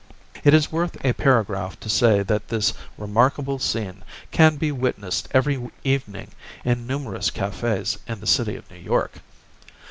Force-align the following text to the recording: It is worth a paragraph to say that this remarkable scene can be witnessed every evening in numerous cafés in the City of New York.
It 0.43 0.55
is 0.55 0.71
worth 0.71 0.97
a 1.05 1.13
paragraph 1.13 1.79
to 1.81 1.87
say 1.87 2.23
that 2.23 2.47
this 2.47 2.73
remarkable 2.97 3.59
scene 3.59 4.01
can 4.31 4.55
be 4.55 4.71
witnessed 4.71 5.27
every 5.29 5.69
evening 5.83 6.31
in 6.65 6.87
numerous 6.87 7.29
cafés 7.29 7.99
in 8.07 8.19
the 8.19 8.25
City 8.25 8.55
of 8.55 8.67
New 8.71 8.79
York. 8.79 9.21